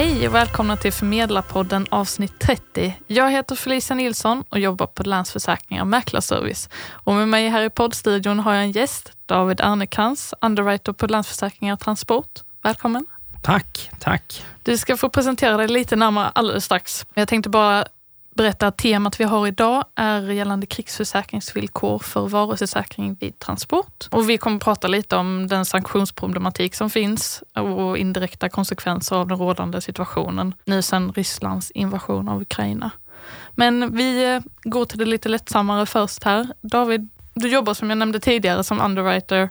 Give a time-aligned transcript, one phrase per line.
[0.00, 2.96] Hej och välkomna till Förmedlarpodden avsnitt 30.
[3.06, 6.68] Jag heter Felicia Nilsson och jobbar på Länsförsäkringar Mäklarservice.
[6.88, 11.76] Och med mig här i poddstudion har jag en gäst, David Ernekrans, underwriter på Länsförsäkringar
[11.76, 12.30] Transport.
[12.62, 13.06] Välkommen!
[13.42, 14.44] Tack, tack.
[14.62, 17.06] Du ska få presentera dig lite närmare alldeles strax.
[17.14, 17.84] Jag tänkte bara
[18.40, 24.08] berätta att temat vi har idag är gällande krigsförsäkringsvillkor för varuförsäkring vid transport.
[24.10, 29.38] Och vi kommer prata lite om den sanktionsproblematik som finns och indirekta konsekvenser av den
[29.38, 32.90] rådande situationen nu sedan Rysslands invasion av Ukraina.
[33.50, 36.48] Men vi eh, går till det lite lättsammare först här.
[36.60, 39.50] David, du jobbar som jag nämnde tidigare som underwriter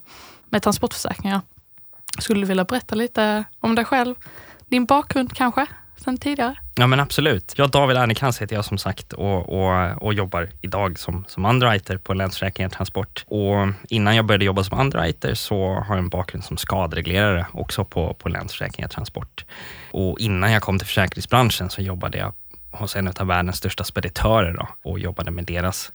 [0.50, 1.42] med transportförsäkringar.
[2.20, 4.16] Skulle du vilja berätta lite om dig själv?
[4.66, 5.66] Din bakgrund kanske,
[6.04, 6.56] sen tidigare?
[6.76, 7.54] Ja men absolut.
[7.58, 11.98] Jag David Ernekrans heter jag som sagt och, och, och jobbar idag som, som underwriter
[11.98, 13.26] på Länsförsäkringar Transport.
[13.28, 17.86] Och innan jag började jobba som underwriter så har jag en bakgrund som skadereglerare också
[17.86, 19.46] på, på Länsförsäkringar Transport.
[19.92, 22.34] Och innan jag kom till försäkringsbranschen så jobbade jag
[22.72, 25.92] hos en av världens största speditörer då, och jobbade med deras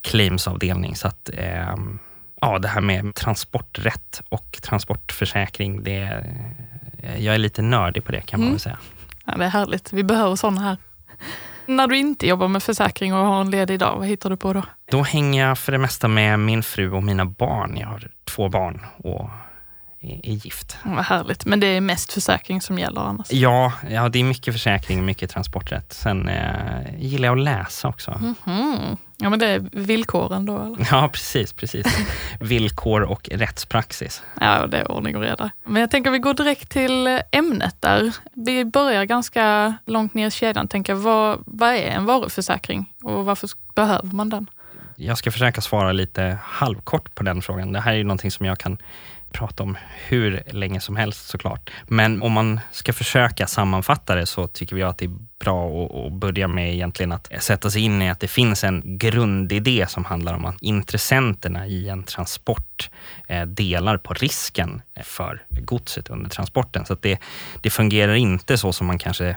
[0.00, 0.96] claimsavdelning.
[0.96, 1.76] Så att, eh,
[2.40, 6.24] ja, det här med transporträtt och transportförsäkring, det,
[7.18, 8.52] jag är lite nördig på det kan man Mm.
[8.54, 8.78] väl säga.
[9.32, 9.92] Ja, det är härligt.
[9.92, 10.76] Vi behöver sådana här.
[11.66, 14.52] När du inte jobbar med försäkring och har en ledig dag, vad hittar du på
[14.52, 14.62] då?
[14.90, 17.76] Då hänger jag för det mesta med min fru och mina barn.
[17.76, 19.30] Jag har två barn och
[20.02, 20.76] är, gift.
[20.82, 21.44] Vad härligt.
[21.44, 23.32] Men det är mest försäkring som gäller annars?
[23.32, 25.92] Ja, ja, det är mycket försäkring och mycket transporträtt.
[25.92, 28.34] Sen eh, gillar jag att läsa också.
[28.44, 28.96] Mhm.
[29.16, 30.86] Ja, men det är villkoren då eller?
[30.90, 31.86] Ja, precis, precis.
[32.40, 34.22] Villkor och rättspraxis.
[34.40, 35.50] Ja, det är ordning och reda.
[35.64, 38.16] Men jag tänker vi går direkt till ämnet där.
[38.32, 40.68] Vi börjar ganska långt ner i kedjan.
[40.68, 44.46] Tänker, vad, vad är en varuförsäkring och varför behöver man den?
[44.96, 47.72] Jag ska försöka svara lite halvkort på den frågan.
[47.72, 48.78] Det här är ju någonting som jag kan
[49.32, 49.76] prata om
[50.08, 51.70] hur länge som helst såklart.
[51.86, 56.06] Men om man ska försöka sammanfatta det så tycker jag att det är bra att,
[56.06, 60.04] att börja med egentligen att sätta sig in i att det finns en grundidé som
[60.04, 62.90] handlar om att intressenterna i en transport
[63.28, 66.86] eh, delar på risken för godset under transporten.
[66.86, 67.18] Så att det,
[67.60, 69.36] det fungerar inte så som man kanske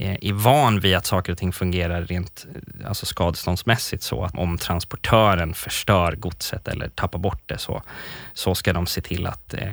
[0.00, 4.38] Eh, är van vid att saker och ting fungerar rent eh, alltså skadeståndsmässigt så att
[4.38, 7.82] om transportören förstör godset eller tappar bort det så,
[8.32, 9.68] så ska de se till att eh,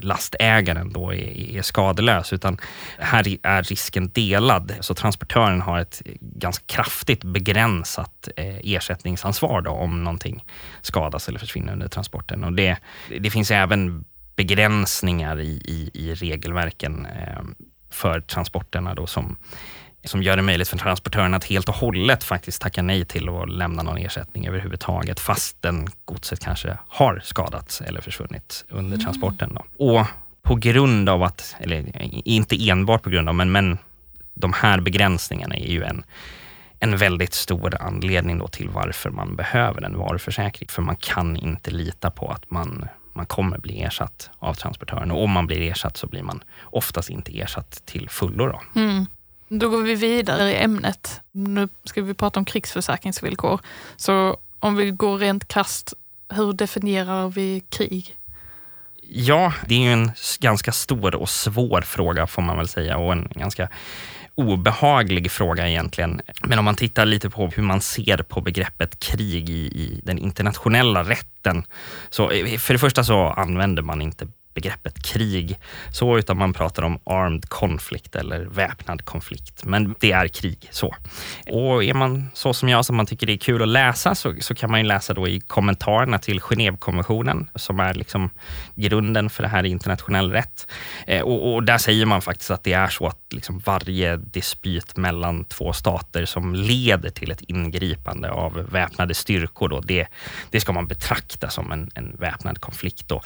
[0.00, 2.32] lastägaren då är, är skadelös.
[2.32, 2.58] Utan
[2.98, 4.72] här är risken delad.
[4.80, 10.44] Så transportören har ett ganska kraftigt begränsat eh, ersättningsansvar då, om någonting
[10.82, 12.44] skadas eller försvinner under transporten.
[12.44, 12.76] Och det,
[13.20, 14.04] det finns även
[14.36, 17.42] begränsningar i, i, i regelverken eh,
[17.90, 19.36] för transporterna då som,
[20.04, 23.50] som gör det möjligt för transportören att helt och hållet faktiskt tacka nej till att
[23.50, 29.54] lämna någon ersättning överhuvudtaget fastän godset kanske har skadats eller försvunnit under transporten.
[29.54, 29.86] Då.
[29.86, 30.06] Och
[30.42, 33.78] på grund av att, eller inte enbart på grund av, men, men
[34.34, 36.04] de här begränsningarna är ju en,
[36.80, 40.68] en väldigt stor anledning då till varför man behöver en varuförsäkring.
[40.68, 42.88] För man kan inte lita på att man,
[43.18, 45.10] man kommer bli ersatt av transportören.
[45.10, 48.46] Och om man blir ersatt så blir man oftast inte ersatt till fullo.
[48.46, 48.80] Då.
[48.80, 49.06] Mm.
[49.48, 51.20] Då går vi vidare i ämnet.
[51.32, 53.60] Nu ska vi prata om krigsförsäkringsvillkor.
[53.96, 55.94] Så om vi går rent krasst,
[56.28, 58.16] hur definierar vi krig?
[59.10, 63.12] Ja, det är ju en ganska stor och svår fråga får man väl säga och
[63.12, 63.68] en ganska
[64.38, 66.20] obehaglig fråga egentligen.
[66.46, 70.18] Men om man tittar lite på hur man ser på begreppet krig i, i den
[70.18, 71.64] internationella rätten.
[72.10, 74.28] Så eh, för det första så använder man inte
[74.58, 75.58] begreppet krig
[75.92, 79.64] så, utan man pratar om armed conflict eller väpnad konflikt.
[79.64, 80.94] Men det är krig så.
[81.50, 84.34] Och är man så som jag, som man tycker det är kul att läsa, så,
[84.40, 88.30] så kan man ju läsa då i kommentarerna till Genèvekonventionen, som är liksom
[88.74, 90.66] grunden för det här i internationell rätt.
[91.06, 94.96] Eh, och, och där säger man faktiskt att det är så att liksom varje dispyt
[94.96, 100.06] mellan två stater som leder till ett ingripande av väpnade styrkor, då, det,
[100.50, 103.08] det ska man betrakta som en, en väpnad konflikt.
[103.08, 103.22] Då.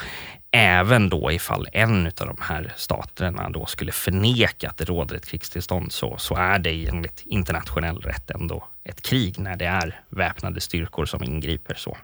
[0.55, 5.27] Även då ifall en av de här staterna då skulle förneka att det råder ett
[5.27, 10.61] krigstillstånd så, så är det enligt internationell rätt ändå ett krig när det är väpnade
[10.61, 11.75] styrkor som ingriper.
[11.75, 11.97] så.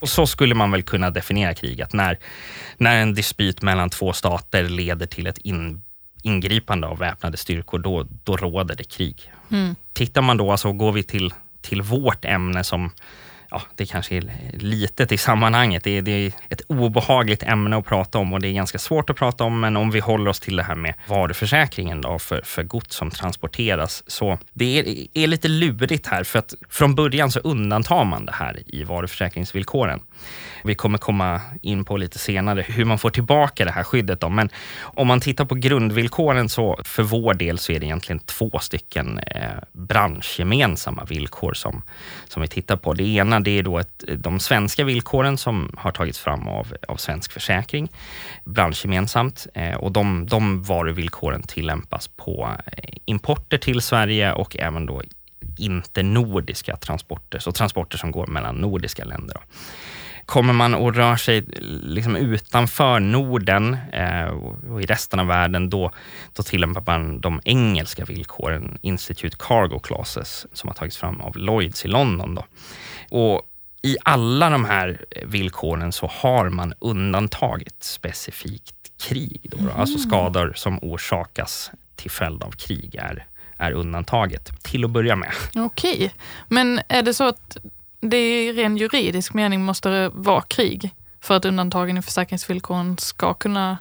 [0.00, 2.18] Och så skulle man väl kunna definiera krig, att när,
[2.76, 5.82] när en dispyt mellan två stater leder till ett in,
[6.22, 9.32] ingripande av väpnade styrkor, då, då råder det krig.
[9.50, 9.74] Mm.
[9.92, 12.90] Tittar man då, alltså går vi till, till vårt ämne som
[13.50, 15.84] ja, det kanske är litet i sammanhanget.
[15.84, 19.10] Det är, det är, ett obehagligt ämne att prata om och det är ganska svårt
[19.10, 19.60] att prata om.
[19.60, 23.10] Men om vi håller oss till det här med varuförsäkringen då för, för gods som
[23.10, 24.04] transporteras.
[24.06, 28.32] Så det är, är lite lurigt här för att från början så undantar man det
[28.32, 30.00] här i varuförsäkringsvillkoren.
[30.64, 34.20] Vi kommer komma in på lite senare hur man får tillbaka det här skyddet.
[34.20, 34.28] Då.
[34.28, 34.48] Men
[34.78, 39.18] om man tittar på grundvillkoren så för vår del så är det egentligen två stycken
[39.18, 41.82] eh, branschgemensamma villkor som,
[42.28, 42.94] som vi tittar på.
[42.94, 46.96] Det ena det är då ett, de svenska villkoren som har tagits fram av, av
[46.96, 47.88] Svensk Försäkring
[48.44, 55.02] branschgemensamt eh, och de, de varuvillkoren tillämpas på eh, importer till Sverige och även då
[55.58, 59.34] internordiska transporter, så transporter som går mellan nordiska länder.
[59.34, 59.40] Då
[60.30, 61.44] kommer man och rör sig
[61.82, 65.90] liksom utanför Norden eh, och i resten av världen, då,
[66.32, 71.84] då tillämpar man de engelska villkoren, Institute Cargo Clauses, som har tagits fram av Lloyds
[71.84, 72.34] i London.
[72.34, 72.44] Då.
[73.10, 73.42] Och
[73.82, 79.40] i alla de här villkoren så har man undantagit specifikt krig.
[79.42, 79.62] Då, då.
[79.62, 79.80] Mm.
[79.80, 83.26] Alltså skador som orsakas till följd av krig är,
[83.56, 85.32] är undantaget till att börja med.
[85.54, 86.14] Okej,
[86.48, 87.56] men är det så att
[88.00, 90.90] det i ren juridisk mening måste det vara krig
[91.20, 93.78] för att undantagen i försäkringsvillkoren ska kunna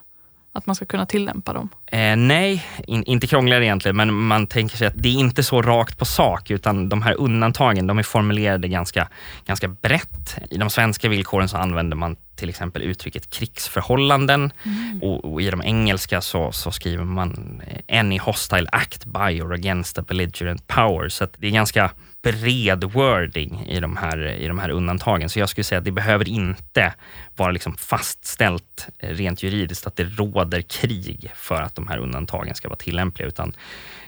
[0.52, 1.70] att man ska kunna tillämpa dem?
[1.91, 5.62] Eh, nej, in, inte krångligare egentligen, men man tänker sig att det är inte så
[5.62, 9.07] rakt på sak, utan de här undantagen de är formulerade ganska,
[9.45, 10.38] ganska brett.
[10.50, 15.00] I de svenska villkoren så använder man till exempel uttrycket krigsförhållanden mm.
[15.03, 19.53] och, och, i de engelska så, så, skriver man eh, any hostile act by or
[19.53, 21.09] against a belligerent power.
[21.09, 21.91] Så det är ganska
[22.21, 25.30] bred wording i de, här, i de här undantagen.
[25.30, 26.94] Så jag skulle säga att det behöver inte
[27.36, 32.70] vara liksom fastställt rent juridiskt att det råder krig för att de här undantagen ska
[32.70, 33.54] vara tillämpliga, utan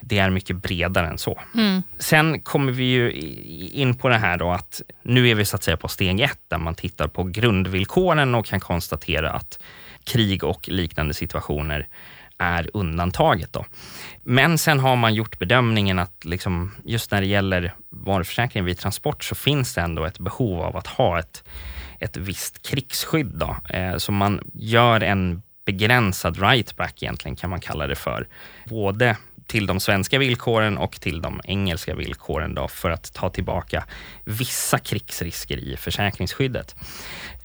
[0.02, 1.42] det är mycket bredare än så.
[1.56, 1.84] Mm.
[2.00, 3.12] Sen kommer vi ju
[3.72, 6.40] in på det här då att nu är vi så att säga på steg ett
[6.48, 9.60] där man tittar på grundvillkoren och kan konstatera att
[10.04, 11.88] krig och liknande situationer
[12.42, 13.54] är undantaget.
[13.54, 13.66] Då.
[14.24, 19.24] Men sen har man gjort bedömningen att liksom, just när det gäller varuförsäkringen vid transport
[19.24, 21.44] så finns det ändå ett behov av att ha ett,
[22.00, 23.32] ett visst krigsskydd.
[23.36, 23.58] Då.
[23.70, 25.42] Eh, så man gör en
[25.72, 28.28] begränsad rightback egentligen kan man kalla det för.
[28.66, 33.86] Både till de svenska villkoren och till de engelska villkoren då, för att ta tillbaka
[34.26, 36.76] vissa krigsrisker i försäkringsskyddet.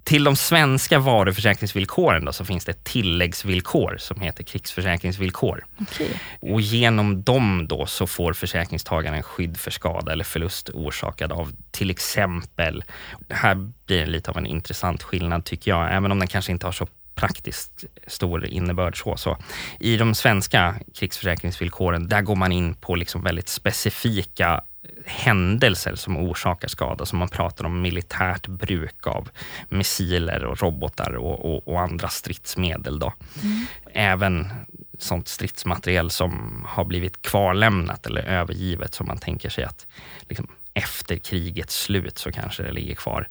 [0.05, 5.64] Till de svenska varuförsäkringsvillkoren då, så finns det ett tilläggsvillkor som heter krigsförsäkringsvillkor.
[5.81, 6.08] Okay.
[6.40, 11.90] Och genom dem då så får försäkringstagaren skydd för skada eller förlust orsakad av till
[11.90, 12.84] exempel,
[13.29, 13.55] här
[13.87, 16.72] blir det lite av en intressant skillnad tycker jag, även om den kanske inte har
[16.72, 19.02] så praktiskt stor innebörd.
[19.02, 19.36] Så, så.
[19.80, 24.62] I de svenska krigsförsäkringsvillkoren, där går man in på liksom väldigt specifika
[25.04, 27.06] händelser som orsakar skada.
[27.06, 29.28] Så man pratar om militärt bruk av
[29.68, 32.98] missiler och robotar och, och, och andra stridsmedel.
[32.98, 33.12] Då.
[33.42, 33.66] Mm.
[33.92, 34.48] Även
[34.98, 39.86] sånt stridsmateriel som har blivit kvarlämnat eller övergivet som man tänker sig att
[40.28, 43.28] liksom, efter krigets slut så kanske det ligger kvar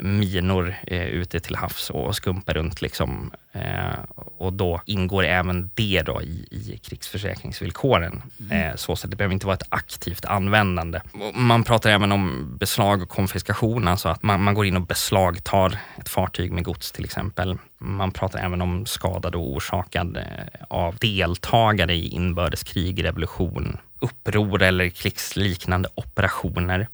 [0.00, 2.82] minor eh, ute till havs och skumpar runt.
[2.82, 3.30] Liksom.
[3.56, 3.98] Eh,
[4.38, 8.22] och då ingår även det då i, i krigsförsäkringsvillkoren.
[8.40, 8.68] Mm.
[8.70, 11.00] Eh, så, så det behöver inte vara ett aktivt användande.
[11.34, 15.78] Man pratar även om beslag och konfiskation, alltså att man, man går in och beslagtar
[15.98, 17.58] ett fartyg med gods till exempel.
[17.78, 20.22] Man pratar även om skadad och orsakad eh,
[20.68, 26.88] av deltagare i inbördeskrig, revolution, uppror eller krigsliknande operationer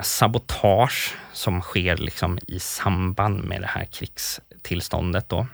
[0.00, 5.28] sabotage som sker liksom i samband med det här krigstillståndet.
[5.28, 5.46] Då.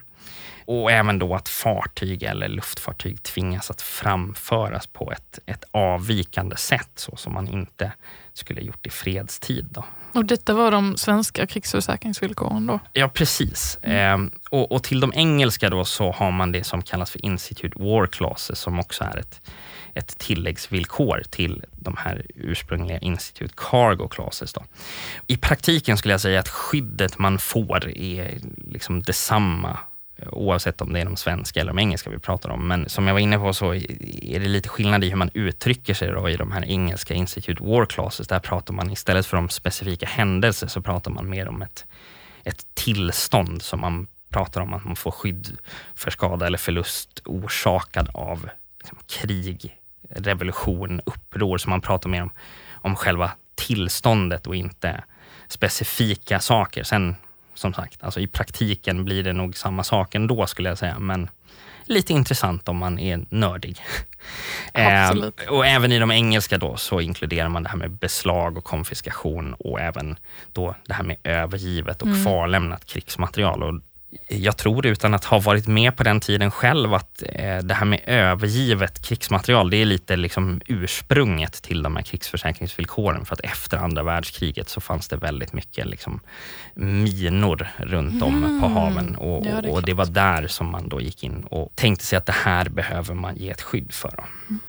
[0.69, 6.91] Och även då att fartyg eller luftfartyg tvingas att framföras på ett, ett avvikande sätt
[6.95, 7.93] så som man inte
[8.33, 9.67] skulle gjort i fredstid.
[9.71, 9.85] Då.
[10.13, 12.81] Och detta var de svenska krigsförsäkringsvillkoren då?
[12.93, 13.79] Ja, precis.
[13.83, 14.25] Mm.
[14.25, 17.83] Eh, och, och, till de engelska då så har man det som kallas för Institute
[17.83, 19.41] War Clauses som också är ett
[19.95, 24.53] ett tilläggsvillkor till de här ursprungliga Institute Cargo Clauses.
[24.53, 24.65] Då.
[25.27, 29.79] I praktiken skulle jag säga att skyddet man får är liksom detsamma
[30.27, 32.69] oavsett om det är de svenska eller de engelska vi pratar om.
[32.69, 35.95] Men som jag var inne på så är det lite skillnad i hur man uttrycker
[35.95, 38.29] sig då i de här engelska Institute War Classes.
[38.29, 41.87] Där pratar man istället för om specifika händelser så pratar man mer om ett,
[42.45, 45.59] ett tillstånd som man pratar om att man får skydd
[45.95, 48.49] för skada eller förlust orsakad av
[48.79, 49.79] liksom, krig,
[50.11, 51.59] revolution, uppror.
[51.59, 52.31] Så man pratar mer om,
[52.73, 55.05] om själva tillståndet och inte
[55.49, 56.83] specifika saker.
[56.83, 57.17] Sen
[57.59, 58.05] som sagt.
[58.05, 60.99] Alltså I praktiken blir det nog samma sak ändå skulle jag säga.
[60.99, 61.31] Men
[61.85, 63.81] lite intressant om man är nördig.
[64.75, 65.11] eh,
[65.49, 69.55] och även i de engelska då så inkluderar man det här med beslag och konfiskation
[69.55, 70.17] och även
[70.53, 72.25] då det här med övergivet och mm.
[72.25, 73.63] kvarlämnat krigsmaterial.
[73.63, 73.81] Och
[74.29, 77.85] jag tror utan att ha varit med på den tiden själv att eh, det här
[77.85, 83.25] med övergivet krigsmaterial, det är lite liksom ursprunget till de här krigsförsäkringsvillkoren.
[83.25, 86.21] För att efter andra världskriget så fanns det väldigt mycket liksom
[86.75, 88.61] minor runt om mm.
[88.61, 89.17] på haven.
[89.17, 92.17] Och, ja, det och, det var där som man då gick in och tänkte sig
[92.17, 94.25] att det här behöver man ge ett skydd för.
[94.49, 94.61] Mm.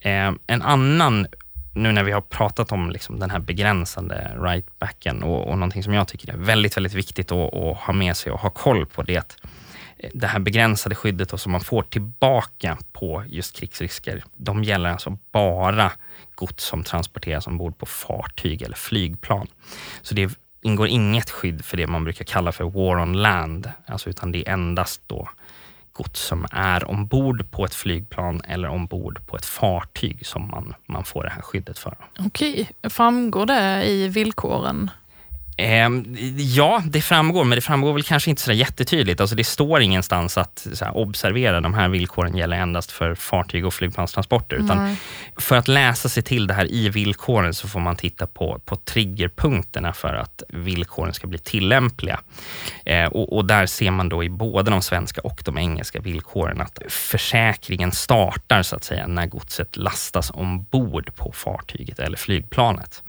[0.00, 1.26] Eh, en annan
[1.72, 5.94] nu när vi har pratat om liksom den här begränsande rightbacken och, och någonting som
[5.94, 9.02] jag tycker är väldigt, väldigt viktigt att, att ha med sig och ha koll på,
[9.02, 9.36] det är att
[9.98, 15.18] eh, det här begränsade skyddet som man får tillbaka på just krigsrisker, de gäller alltså
[15.32, 15.92] bara
[16.34, 19.46] gods som transporteras ombord på fartyg eller flygplan.
[20.02, 24.10] Så det ingår inget skydd för det man brukar kalla för war on land, alltså
[24.10, 25.28] utan det är endast då
[25.92, 31.04] gods som är ombord på ett flygplan eller ombord på ett fartyg som man, man
[31.04, 31.96] får det här skyddet för.
[32.18, 34.90] Okej, framgår det i villkoren
[35.56, 35.88] Eh,
[36.36, 39.20] ja, det framgår, men det framgår väl kanske inte så jättetydligt.
[39.20, 43.74] Alltså det står ingenstans att här, observera, de här villkoren gäller endast för fartyg och
[43.74, 44.56] flygplanstransporter.
[44.56, 44.96] Utan
[45.36, 48.76] för att läsa sig till det här i villkoren så får man titta på, på
[48.76, 52.20] triggerpunkterna för att villkoren ska bli tillämpliga.
[52.84, 56.60] Eh, och, och, där ser man då i både de svenska och de engelska villkoren
[56.60, 63.02] att försäkringen startar så att säga när godset lastas ombord på fartyget eller flygplanet.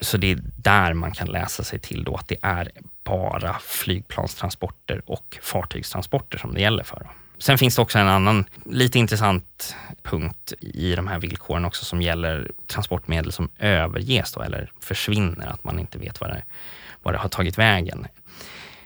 [0.00, 2.70] Så det är där man kan läsa sig till då att det är
[3.04, 7.06] bara flygplanstransporter och fartygstransporter som det gäller för.
[7.38, 12.02] Sen finns det också en annan lite intressant punkt i de här villkoren också som
[12.02, 16.42] gäller transportmedel som överges då, eller försvinner, att man inte vet vad det,
[17.02, 18.06] vad det har tagit vägen.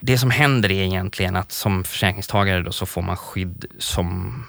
[0.00, 4.44] Det som händer är egentligen att som försäkringstagare då så får man skydd som,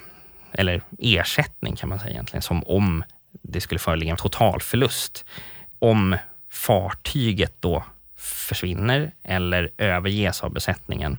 [0.51, 5.25] eller ersättning kan man säga egentligen, som om det skulle föreligga en totalförlust
[5.79, 6.17] om
[6.51, 7.83] fartyget då
[8.21, 11.17] försvinner eller överges av besättningen.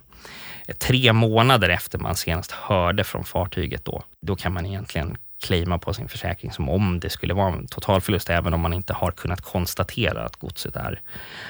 [0.79, 5.93] Tre månader efter man senast hörde från fartyget då, då kan man egentligen claima på
[5.93, 9.41] sin försäkring som om det skulle vara en totalförlust, även om man inte har kunnat
[9.41, 11.01] konstatera att godset är,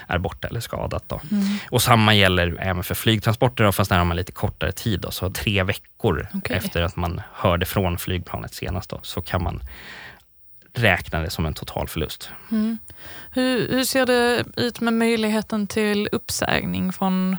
[0.07, 1.03] är borta eller skadat.
[1.07, 1.21] Då.
[1.31, 1.43] Mm.
[1.71, 4.99] Och samma gäller även för flygtransporter, fast där har man lite kortare tid.
[4.99, 6.57] Då, så tre veckor okay.
[6.57, 9.61] efter att man hörde från flygplanet senast, då, så kan man
[10.73, 12.29] räkna det som en total förlust.
[12.51, 12.77] Mm.
[13.31, 17.37] Hur, hur, ser det ut med möjligheten till uppsägning från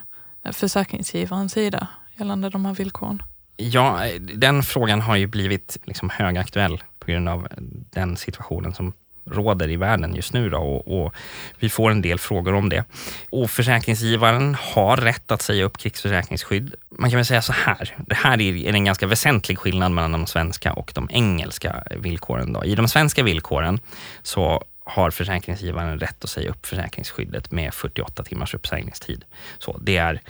[0.52, 1.88] försäkringsgivarens sida
[2.18, 3.22] gällande de här villkoren?
[3.56, 4.00] Ja,
[4.34, 7.48] den frågan har ju blivit liksom högaktuell på grund av
[7.90, 8.92] den situationen som
[9.30, 10.50] råder i världen just nu.
[10.50, 11.14] Då, och, och,
[11.58, 12.84] vi får en del frågor om det.
[13.30, 16.74] Och försäkringsgivaren har rätt att säga upp krigsförsäkringsskydd.
[16.90, 20.26] Man kan väl säga så här, det här är en ganska väsentlig skillnad mellan de
[20.26, 22.52] svenska och de engelska villkoren.
[22.52, 22.64] Då.
[22.64, 23.80] I de svenska villkoren
[24.22, 29.24] så har försäkringsgivaren rätt att säga upp försäkringsskyddet med 48 timmars uppsägningstid.
[29.58, 30.20] Så det är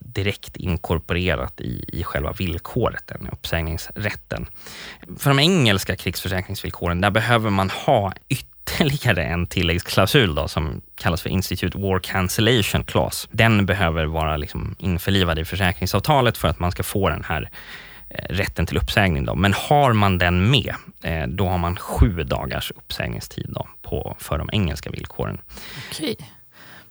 [0.00, 4.46] direkt inkorporerat i, i själva villkoret, den uppsägningsrätten.
[5.18, 11.30] För de engelska krigsförsäkringsvillkoren, där behöver man ha ytterligare en tilläggsklausul då, som kallas för
[11.30, 13.28] Institute War Cancellation Clause.
[13.30, 17.50] Den behöver vara liksom införlivad i försäkringsavtalet för att man ska få den här
[18.10, 19.24] Eh, rätten till uppsägning.
[19.24, 19.34] Då.
[19.34, 24.38] Men har man den med, eh, då har man sju dagars uppsägningstid då på, för
[24.38, 25.40] de engelska villkoren.
[25.90, 26.16] Okej.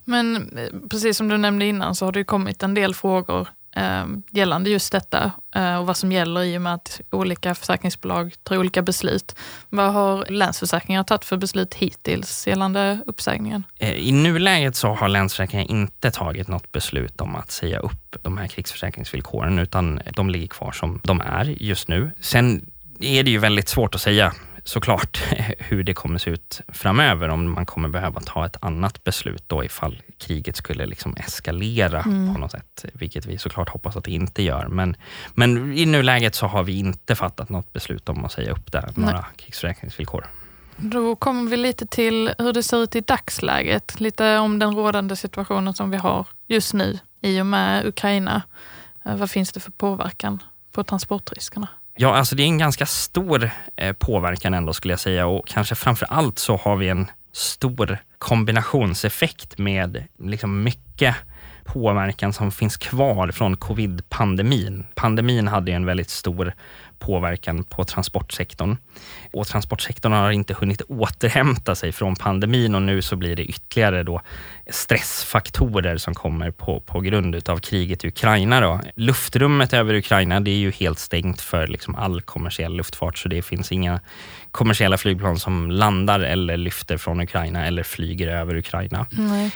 [0.06, 4.24] Men eh, precis som du nämnde innan så har det kommit en del frågor Ehm,
[4.32, 8.58] gällande just detta eh, och vad som gäller i och med att olika försäkringsbolag tar
[8.58, 9.36] olika beslut.
[9.70, 13.64] Vad har Länsförsäkringar tagit för beslut hittills gällande uppsägningen?
[13.80, 18.38] Eh, I nuläget så har Länsförsäkringar inte tagit något beslut om att säga upp de
[18.38, 22.12] här krigsförsäkringsvillkoren utan de ligger kvar som de är just nu.
[22.20, 24.34] Sen är det ju väldigt svårt att säga
[24.70, 25.24] såklart
[25.60, 29.64] hur det kommer se ut framöver, om man kommer behöva ta ett annat beslut då
[29.64, 32.34] ifall kriget skulle liksom eskalera mm.
[32.34, 34.68] på något sätt, vilket vi såklart hoppas att det inte gör.
[34.68, 34.96] Men,
[35.34, 38.92] men i nuläget så har vi inte fattat något beslut om att säga upp där,
[38.96, 40.26] några krigsförsäkringsvillkor.
[40.78, 44.00] Då kommer vi lite till hur det ser ut i dagsläget.
[44.00, 48.42] Lite om den rådande situationen som vi har just nu i och med Ukraina.
[49.06, 51.68] Eh, vad finns det för påverkan på transportriskerna?
[52.02, 55.28] Ja, alltså det är en ganska stor eh, påverkan ändå skulle jag säga.
[55.28, 61.16] Och kanske framför allt så har vi en stor kombinationseffekt med liksom mycket
[61.74, 64.86] påverkan som finns kvar från covid-pandemin.
[64.96, 66.54] Pandemin hade ju en väldigt stor
[67.00, 68.78] påverkan på transportsektorn.
[69.34, 74.04] Och transportsektorn har inte hunnit återhämta sig från pandemin och nu så blir det ytterligare
[74.04, 74.22] då
[74.70, 78.62] stressfaktorer som kommer på, på grund av kriget i Ukraina.
[78.62, 78.82] Då.
[78.96, 83.42] Luftrummet över Ukraina det är ju helt stängt för liksom all kommersiell luftfart så det
[83.42, 84.00] finns inga
[84.52, 89.06] kommersiella flygplan som landar eller lyfter från Ukraina eller flyger över Ukraina.
[89.12, 89.52] Nej.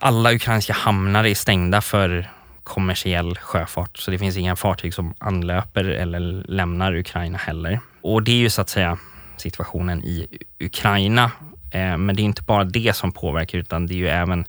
[0.00, 2.30] Alla ukrainska hamnar är stängda för
[2.64, 7.80] kommersiell sjöfart, så det finns inga fartyg som anlöper eller lämnar Ukraina heller.
[8.00, 8.98] Och det är ju så att säga
[9.36, 10.26] situationen i
[10.60, 11.24] Ukraina.
[11.70, 14.44] Eh, men det är inte bara det som påverkar, utan det är ju även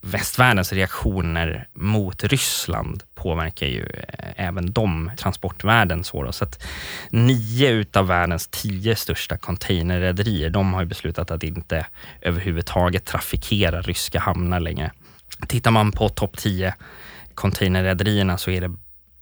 [0.00, 6.04] västvärldens reaktioner mot Ryssland påverkar ju eh, även de transportvärlden.
[6.04, 6.32] Så, då.
[6.32, 6.62] så att
[7.10, 11.86] nio utav världens tio största containerrederier, de har beslutat att inte
[12.20, 14.90] överhuvudtaget trafikera ryska hamnar längre.
[15.48, 16.74] Tittar man på topp 10
[17.34, 18.72] containerrederierna så är det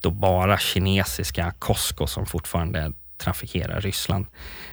[0.01, 4.27] då bara kinesiska Cosco som fortfarande trafikerar Ryssland.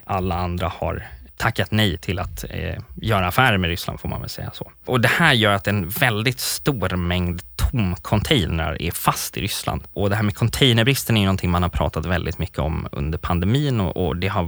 [0.03, 4.29] Alla andra har tackat nej till att eh, göra affärer med Ryssland får man väl
[4.29, 4.71] säga så.
[4.85, 9.83] Och det här gör att en väldigt stor mängd tomcontainrar är fast i Ryssland.
[9.93, 13.17] Och det här med containerbristen är ju någonting man har pratat väldigt mycket om under
[13.17, 14.45] pandemin och, och det har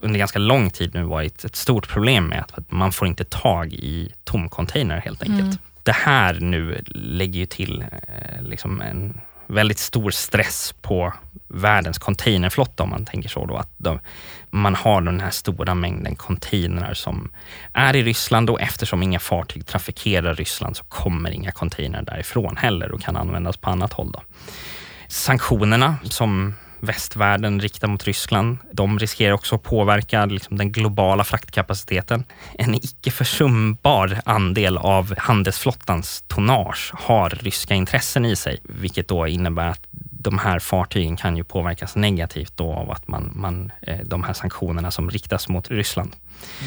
[0.00, 3.72] under ganska lång tid nu varit ett stort problem med att man får inte tag
[3.72, 5.40] i tomcontainrar helt enkelt.
[5.40, 9.20] Mm det här nu lägger ju till eh, liksom en
[9.52, 11.12] väldigt stor stress på
[11.48, 13.46] världens containerflotta om man tänker så.
[13.46, 14.00] Då, att de,
[14.50, 17.32] man har den här stora mängden containrar som
[17.72, 22.92] är i Ryssland och eftersom inga fartyg trafikerar Ryssland så kommer inga containrar därifrån heller
[22.92, 24.12] och kan användas på annat håll.
[24.12, 24.22] Då.
[25.08, 28.58] Sanktionerna som västvärlden riktar mot Ryssland.
[28.72, 32.24] De riskerar också att påverka liksom, den globala fraktkapaciteten.
[32.58, 39.68] En icke försumbar andel av handelsflottans tonnage har ryska intressen i sig, vilket då innebär
[39.68, 39.86] att
[40.22, 44.32] de här fartygen kan ju påverkas negativt då av att man, man, eh, de här
[44.32, 46.16] sanktionerna som riktas mot Ryssland.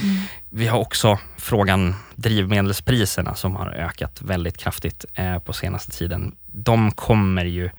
[0.03, 0.15] Mm.
[0.49, 6.35] Vi har också frågan drivmedelspriserna som har ökat väldigt kraftigt eh, på senaste tiden.
[6.45, 7.69] De kommer ju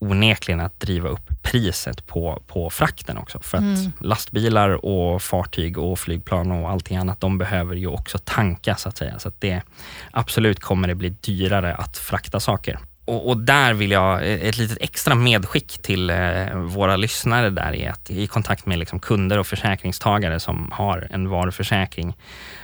[0.00, 3.38] onekligen att driva upp priset på, på frakten också.
[3.40, 3.92] För att mm.
[4.00, 8.96] lastbilar och fartyg och flygplan och allting annat, de behöver ju också tanka så att
[8.96, 9.18] säga.
[9.18, 9.62] Så att det
[10.10, 12.78] absolut kommer det bli dyrare att frakta saker.
[13.10, 17.90] Och, och, där vill jag, ett litet extra medskick till eh, våra lyssnare där är
[17.90, 22.14] att i kontakt med liksom kunder och försäkringstagare som har en varuförsäkring,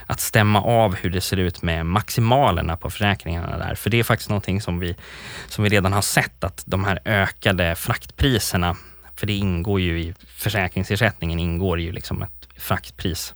[0.06, 3.74] att stämma av hur det ser ut med maximalerna på försäkringarna där.
[3.74, 4.96] För det är faktiskt någonting som vi,
[5.48, 8.76] som vi redan har sett att de här ökade fraktpriserna,
[9.16, 13.34] för det ingår ju i försäkringsersättningen, ingår ju liksom ett fraktpris.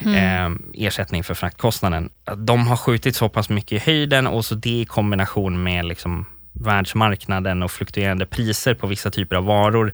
[0.00, 0.14] Mm.
[0.14, 2.10] Eh, ersättning för fraktkostnaden.
[2.36, 6.26] De har skjutit så pass mycket i höjden och så det i kombination med liksom
[6.52, 9.92] världsmarknaden och fluktuerande priser på vissa typer av varor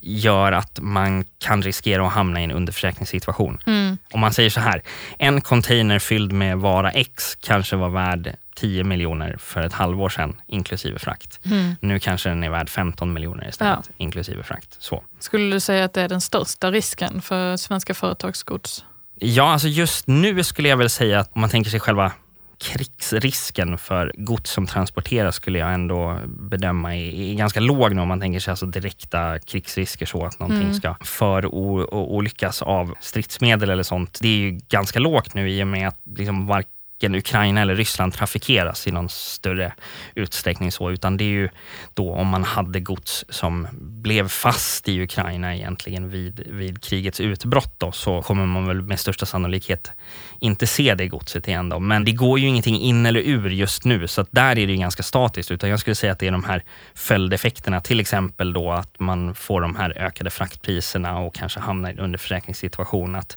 [0.00, 3.62] gör att man kan riskera att hamna i en underförsäkringssituation.
[3.66, 3.98] Mm.
[4.12, 4.82] Om man säger så här,
[5.18, 10.40] en container fylld med vara X kanske var värd 10 miljoner för ett halvår sedan,
[10.46, 11.40] inklusive frakt.
[11.44, 11.76] Mm.
[11.80, 13.94] Nu kanske den är värd 15 miljoner istället, ja.
[13.96, 14.76] inklusive frakt.
[14.78, 15.04] Så.
[15.18, 18.84] Skulle du säga att det är den största risken för svenska företagsgods?
[19.14, 22.12] Ja, alltså just nu skulle jag väl säga att om man tänker sig själva
[22.58, 28.08] krigsrisken för gods som transporteras skulle jag ändå bedöma är, är ganska låg nu om
[28.08, 30.74] man tänker sig alltså direkta krigsrisker så att någonting mm.
[30.74, 34.18] ska förolyckas av stridsmedel eller sånt.
[34.22, 38.14] Det är ju ganska lågt nu i och med att liksom varken Ukraina eller Ryssland
[38.14, 39.72] trafikeras i någon större
[40.14, 41.48] utsträckning så, utan det är ju
[41.94, 47.74] då om man hade gods som blev fast i Ukraina egentligen vid, vid krigets utbrott
[47.78, 49.92] då, så kommer man väl med största sannolikhet
[50.40, 51.68] inte se det godset igen.
[51.68, 51.78] Då.
[51.78, 54.76] Men det går ju ingenting in eller ur just nu, så att där är det
[54.76, 55.50] ganska statiskt.
[55.50, 59.34] Utan jag skulle säga att det är de här följdeffekterna, till exempel då att man
[59.34, 63.14] får de här ökade fraktpriserna och kanske hamnar i en underförsäkringssituation.
[63.14, 63.36] Att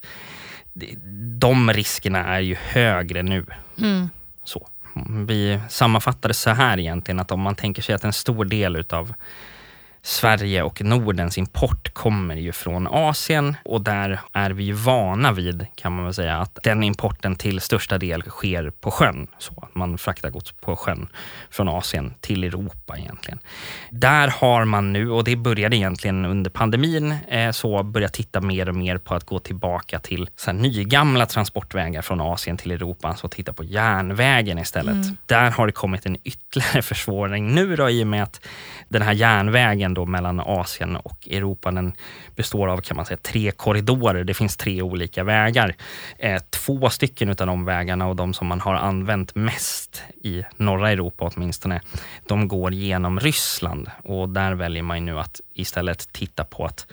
[1.40, 3.46] de riskerna är ju högre nu.
[3.78, 4.10] Mm.
[4.44, 4.68] Så.
[5.28, 8.76] Vi sammanfattar det så här egentligen, att om man tänker sig att en stor del
[8.76, 9.14] utav
[10.04, 15.66] Sverige och Nordens import kommer ju från Asien och där är vi ju vana vid,
[15.76, 19.28] kan man väl säga, att den importen till största del sker på sjön.
[19.38, 21.08] Så att man fraktar gods på sjön
[21.50, 23.40] från Asien till Europa egentligen.
[23.90, 28.70] Där har man nu, och det började egentligen under pandemin, eh, så börjat titta mer
[28.70, 33.08] och mer på att gå tillbaka till så här nygamla transportvägar från Asien till Europa,
[33.08, 34.96] alltså titta på järnvägen istället.
[34.96, 35.18] Mm.
[35.26, 38.42] Där har det kommit en ytterligare försvåring nu då, i och med att
[38.90, 41.94] den här järnvägen då mellan Asien och Europa den
[42.36, 44.24] består av kan man säga, tre korridorer.
[44.24, 45.76] Det finns tre olika vägar.
[46.18, 50.44] Eh, två två stycken av de vägarna och de som man har använt mest i
[50.58, 51.82] norra Europa åtminstone,
[52.28, 56.88] de går genom Ryssland och där väljer man nu att istället titta på att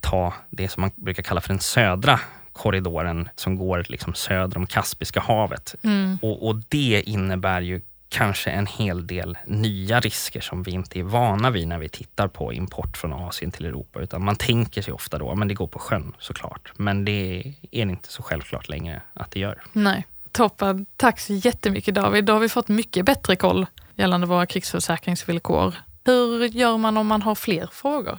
[0.00, 2.20] ta det som man brukar kalla för den södra
[2.52, 5.74] korridoren som går liksom söder om Kaspiska havet.
[5.82, 6.18] Mm.
[6.22, 7.80] Och, och det innebär ju
[8.14, 12.28] kanske en hel del nya risker som vi inte är vana vid när vi tittar
[12.28, 14.00] på import från Asien till Europa.
[14.00, 16.72] Utan man tänker sig ofta då, men det går på sjön såklart.
[16.76, 19.62] Men det är inte så självklart längre att det gör.
[19.72, 20.06] Nej.
[20.32, 20.86] Toppen.
[20.96, 22.24] Tack så jättemycket David.
[22.24, 25.74] Då har vi fått mycket bättre koll gällande våra krigsförsäkringsvillkor.
[26.04, 28.18] Hur gör man om man har fler frågor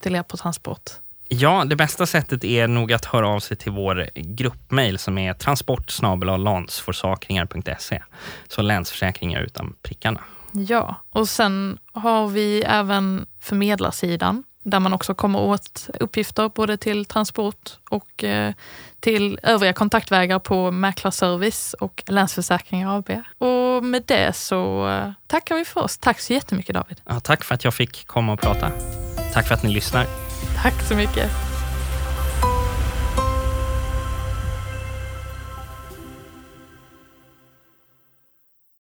[0.00, 0.90] till er på transport?
[1.32, 5.34] Ja, det bästa sättet är nog att höra av sig till vår gruppmail som är
[5.34, 5.92] transport
[6.38, 8.02] lansforsakringar.se.
[8.48, 10.20] Så länsförsäkringar utan prickarna.
[10.52, 17.04] Ja, och sen har vi även förmedlarsidan där man också kommer åt uppgifter både till
[17.04, 18.54] transport och eh,
[19.00, 23.10] till övriga kontaktvägar på Mäklarservice och Länsförsäkringar AB.
[23.38, 25.98] Och med det så eh, tackar vi för oss.
[25.98, 27.00] Tack så jättemycket David.
[27.04, 28.72] Ja, tack för att jag fick komma och prata.
[29.32, 30.29] Tack för att ni lyssnar.
[30.62, 31.49] Tack så mycket.